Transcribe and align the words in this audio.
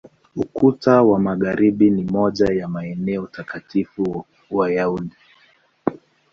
Ukuta 0.35 1.01
wa 1.01 1.19
Magharibi 1.19 1.89
ni 1.89 2.03
moja 2.03 2.45
ya 2.53 2.67
maeneo 2.67 3.27
takatifu 3.27 4.25
Wayahudi. 4.51 5.15